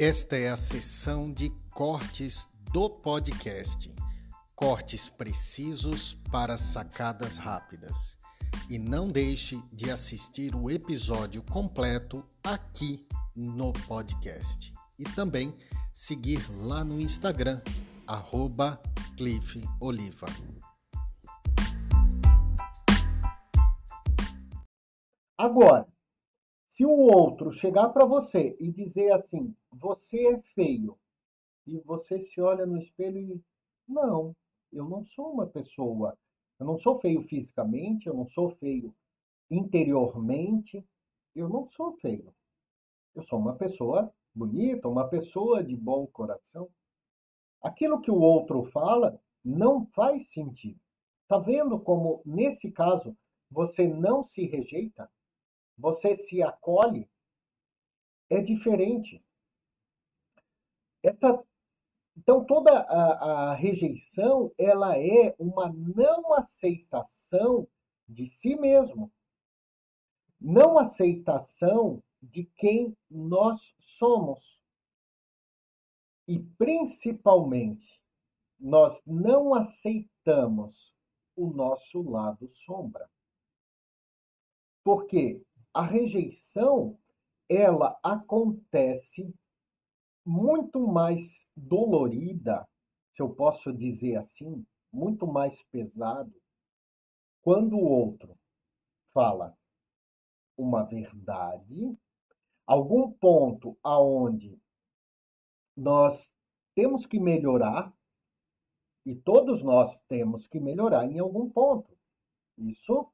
[0.00, 3.92] Esta é a sessão de cortes do podcast.
[4.54, 8.16] Cortes precisos para sacadas rápidas.
[8.70, 14.72] E não deixe de assistir o episódio completo aqui no podcast.
[14.96, 15.52] E também
[15.92, 17.60] seguir lá no Instagram,
[18.06, 18.80] arroba
[19.16, 20.28] Cliff Oliva.
[25.36, 25.88] Agora,
[26.78, 30.96] se o outro chegar para você e dizer assim, você é feio,
[31.66, 33.42] e você se olha no espelho e
[33.88, 34.32] não,
[34.72, 36.16] eu não sou uma pessoa,
[36.56, 38.94] eu não sou feio fisicamente, eu não sou feio
[39.50, 40.86] interiormente,
[41.34, 42.32] eu não sou feio.
[43.12, 46.68] Eu sou uma pessoa bonita, uma pessoa de bom coração.
[47.60, 50.78] Aquilo que o outro fala não faz sentido.
[51.26, 53.16] Tá vendo como nesse caso
[53.50, 55.10] você não se rejeita?
[55.78, 57.08] Você se acolhe,
[58.28, 59.24] é diferente.
[61.02, 61.42] Essa,
[62.16, 67.68] então, toda a, a rejeição, ela é uma não aceitação
[68.08, 69.12] de si mesmo.
[70.40, 74.60] Não aceitação de quem nós somos.
[76.26, 78.02] E, principalmente,
[78.58, 80.94] nós não aceitamos
[81.36, 83.08] o nosso lado sombra.
[84.82, 85.40] Por quê?
[85.72, 86.98] A rejeição
[87.48, 89.34] ela acontece
[90.24, 92.68] muito mais dolorida,
[93.14, 96.34] se eu posso dizer assim, muito mais pesado,
[97.42, 98.38] quando o outro
[99.12, 99.56] fala
[100.56, 101.96] uma verdade,
[102.66, 104.60] algum ponto aonde
[105.74, 106.36] nós
[106.74, 107.92] temos que melhorar,
[109.06, 111.96] e todos nós temos que melhorar em algum ponto.
[112.58, 113.10] Isso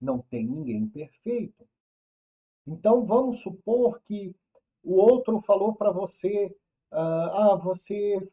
[0.00, 1.68] não tem ninguém perfeito.
[2.66, 4.34] Então, vamos supor que
[4.82, 6.54] o outro falou para você:
[6.90, 8.28] ah, ah, você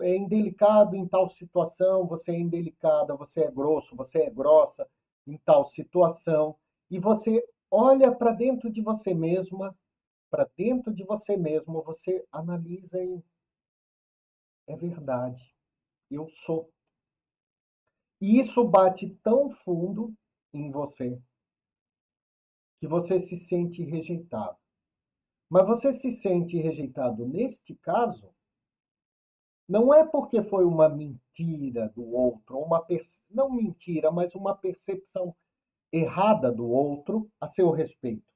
[0.00, 4.88] é indelicado em tal situação, você é indelicada, você é grosso, você é grossa
[5.26, 6.56] em tal situação,
[6.90, 9.76] e você olha para dentro de você mesma,
[10.30, 13.22] para dentro de você mesmo, você analisa e
[14.66, 15.54] é verdade,
[16.10, 16.70] eu sou.
[18.20, 20.14] E isso bate tão fundo
[20.52, 21.20] em você
[22.80, 24.56] que você se sente rejeitado.
[25.50, 28.34] Mas você se sente rejeitado neste caso,
[29.68, 32.84] não é porque foi uma mentira do outro, uma
[33.30, 35.36] não mentira, mas uma percepção
[35.92, 38.32] errada do outro a seu respeito.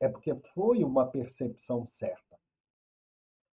[0.00, 2.38] É porque foi uma percepção certa.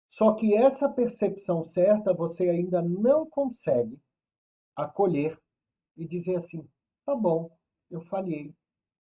[0.09, 4.01] Só que essa percepção certa você ainda não consegue
[4.75, 5.41] acolher
[5.97, 6.67] e dizer assim:
[7.05, 7.51] tá bom,
[7.91, 8.55] eu falhei,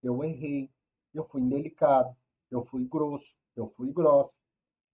[0.01, 0.69] eu errei,
[1.13, 2.15] eu fui indelicado,
[2.49, 4.39] eu fui grosso, eu fui grossa.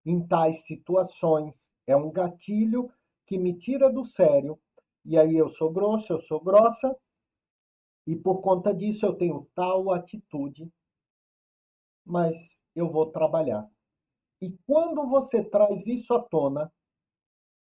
[0.06, 2.92] Em tais situações, é um gatilho
[3.26, 4.60] que me tira do sério,
[5.04, 6.96] e aí eu sou grosso, eu sou grossa,
[8.06, 10.72] e por conta disso eu tenho tal atitude,
[12.06, 13.70] mas eu vou trabalhar.
[14.42, 16.72] E quando você traz isso à tona,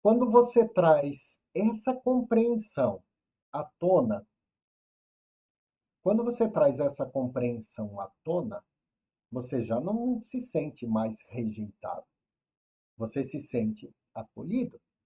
[0.02, 3.02] quando você traz essa compreensão
[3.50, 4.26] à tona,
[6.04, 8.62] quando você traz essa compreensão à tona,
[9.32, 12.04] você já não se sente mais rejeitado.
[12.98, 14.78] Você se sente acolhido.